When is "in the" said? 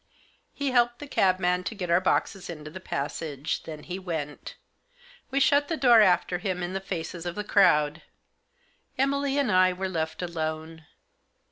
6.63-6.81